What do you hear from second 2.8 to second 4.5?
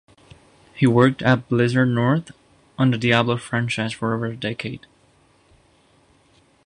the "Diablo" franchise for over a